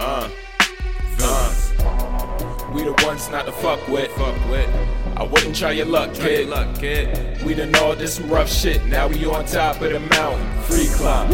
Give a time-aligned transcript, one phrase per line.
[0.00, 0.30] Uh,
[1.16, 1.72] villains.
[1.80, 4.08] Uh, we the ones not to fuck with.
[4.12, 4.70] Fuck with.
[5.16, 6.40] I wouldn't try your luck, try kid.
[6.46, 7.42] Your luck, kid.
[7.42, 8.84] We done all this rough shit.
[8.86, 10.62] Now we on top of the mountain.
[10.62, 11.30] Free climb.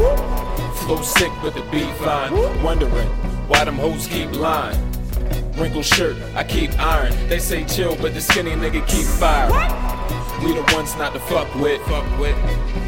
[0.77, 2.33] Flow sick with the beat fine.
[2.63, 3.09] Wondering
[3.49, 4.81] why them hoes keep lying.
[5.57, 7.13] Wrinkled shirt, I keep iron.
[7.29, 9.49] They say chill, but the skinny nigga keep fire.
[10.45, 11.81] We the ones not to fuck with.
[11.83, 12.37] Fuck with.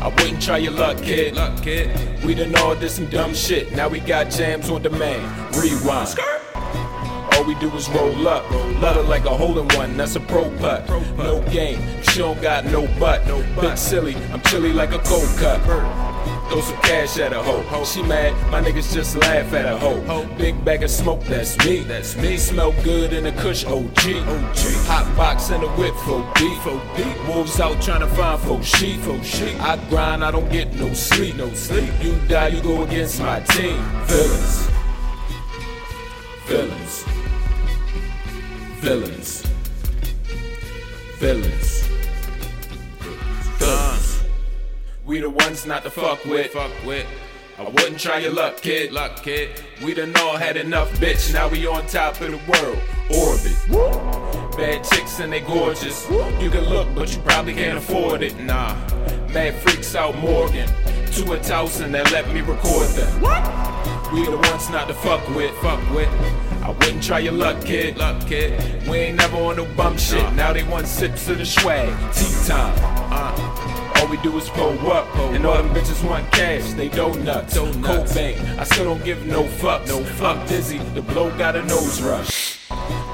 [0.02, 1.36] I wouldn't try your luck, kid.
[1.36, 1.88] Luck, kid.
[2.24, 3.72] We done all did some dumb shit.
[3.72, 5.22] Now we got jams on demand.
[5.56, 6.18] Rewind.
[7.32, 8.50] All we do is roll up.
[8.80, 10.86] Let her like a hole in one, that's a pro putt.
[10.86, 11.18] Pro putt.
[11.18, 13.24] No game, she don't got no butt.
[13.26, 13.78] No Big butt.
[13.78, 15.60] silly, I'm chilly like a cold cut.
[16.48, 17.84] Throw some cash at a hoe.
[17.84, 20.00] She mad, my niggas just laugh at a hoe.
[20.02, 20.28] Ho.
[20.38, 21.82] Big bag of smoke, that's me.
[21.82, 22.36] That's me.
[22.36, 23.98] Smell good in the kush, OG.
[23.98, 24.58] OG.
[24.86, 26.58] Hot box in the whip, for deep.
[26.60, 27.28] For deep.
[27.28, 29.00] Wolves out trying to find for sheep.
[29.00, 29.60] For sheep.
[29.60, 31.36] I grind, I don't get no sleep.
[31.36, 31.92] No sleep.
[32.00, 33.82] You die, you go against my team.
[34.06, 34.70] Villains.
[36.46, 37.04] Villains.
[38.80, 39.46] Villains.
[41.18, 41.85] Villains.
[45.06, 46.50] We the ones not to fuck with.
[46.50, 47.06] Fuck with.
[47.56, 48.90] I wouldn't try your luck, kid.
[48.90, 49.50] Luck, kid.
[49.84, 51.32] We done all had enough, bitch.
[51.32, 52.78] Now we on top of the world.
[53.14, 54.56] Orbit.
[54.56, 56.10] Bad chicks and they gorgeous.
[56.10, 58.36] You can look, but you probably can't afford it.
[58.40, 58.74] Nah.
[59.32, 60.68] Mad freaks out Morgan.
[61.12, 63.22] To a thousand that let me record them.
[64.12, 65.54] We the ones not to fuck with.
[65.58, 66.08] Fuck with.
[66.64, 67.96] I wouldn't try your luck, kid.
[67.96, 68.60] Luck, kid.
[68.88, 70.20] We ain't never on no bum shit.
[70.24, 70.30] Nah.
[70.30, 71.90] Now they want sips of the swag.
[72.12, 72.76] Tea time.
[73.12, 73.95] Uh.
[74.06, 76.72] All we do is pull up, and all them bitches want cash.
[76.74, 78.12] They donuts, Donuts.
[78.12, 78.56] Cobain.
[78.56, 79.88] I still don't give no fucks.
[79.88, 80.78] No fuck dizzy.
[80.78, 82.52] The blow got a nose rush.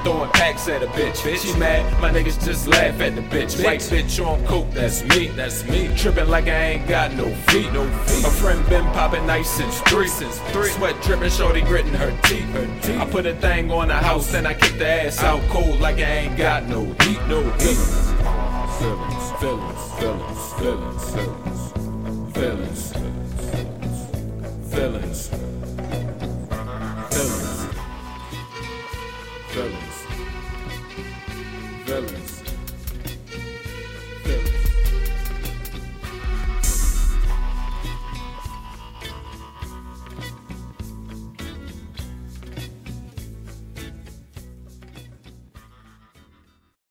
[0.03, 1.15] Throwing packs at a bitch.
[1.23, 1.51] bitch.
[1.51, 3.55] She mad, my niggas just laugh at the bitch.
[3.55, 3.65] Bitch.
[3.65, 5.29] White bitch on coke, that's me.
[5.29, 5.89] That's me.
[5.97, 7.73] Tripping like I ain't got no feet.
[7.73, 8.25] No feet.
[8.25, 10.07] A friend been popping ice since three.
[10.07, 10.69] Since three.
[10.69, 12.47] Sweat dripping, shorty gritting her teeth.
[12.49, 12.99] Her teeth.
[12.99, 15.95] I put a thing on the house, then I kick the ass out cold like
[15.95, 17.19] I ain't got no heat.
[17.27, 18.12] No heat.
[18.83, 21.71] Feelings, feelings, feelings, feelings,
[22.33, 22.91] feelings,
[24.73, 25.42] feelings, feelings.